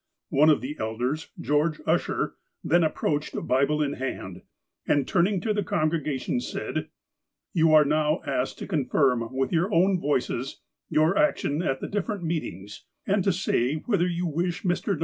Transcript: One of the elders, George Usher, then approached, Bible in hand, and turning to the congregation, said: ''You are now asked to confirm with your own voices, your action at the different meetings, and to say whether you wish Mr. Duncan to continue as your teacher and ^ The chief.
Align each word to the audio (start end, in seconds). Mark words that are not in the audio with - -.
One 0.29 0.49
of 0.49 0.61
the 0.61 0.75
elders, 0.79 1.29
George 1.39 1.79
Usher, 1.85 2.33
then 2.63 2.83
approached, 2.83 3.35
Bible 3.45 3.83
in 3.83 3.93
hand, 3.93 4.41
and 4.87 5.07
turning 5.07 5.39
to 5.41 5.53
the 5.53 5.61
congregation, 5.61 6.39
said: 6.39 6.87
''You 7.55 7.71
are 7.75 7.85
now 7.85 8.21
asked 8.25 8.57
to 8.57 8.67
confirm 8.67 9.31
with 9.31 9.53
your 9.53 9.71
own 9.71 9.99
voices, 9.99 10.63
your 10.89 11.15
action 11.15 11.61
at 11.61 11.81
the 11.81 11.87
different 11.87 12.23
meetings, 12.23 12.83
and 13.05 13.23
to 13.23 13.31
say 13.31 13.75
whether 13.75 14.07
you 14.07 14.25
wish 14.25 14.31
Mr. 14.31 14.31
Duncan 14.31 14.31
to 14.31 14.31
continue 14.31 14.31
as 14.31 14.55
your 14.55 14.55
teacher 14.57 14.69
and 14.71 14.75
^ 14.75 14.81
The 14.81 14.95
chief. 14.95 14.99